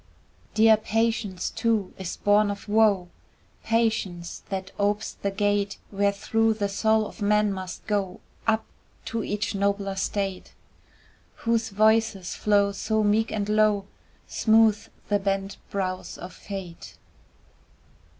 [0.55, 3.09] Dear Patience, too, is born of woe,
[3.63, 8.65] Patience that opes the gate Wherethrough the soul of man must go Up
[9.05, 10.53] to each nobler state,
[11.45, 13.85] Whose voice's flow so meek and low
[14.27, 16.97] Smooths the bent brows of Fate.